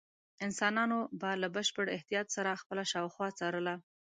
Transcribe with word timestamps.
انسانانو 0.45 0.99
به 1.19 1.29
له 1.41 1.47
بشپړ 1.55 1.85
احتیاط 1.97 2.27
سره 2.35 2.59
خپله 2.61 2.83
شاوخوا 2.91 3.27
څارله. 3.39 3.75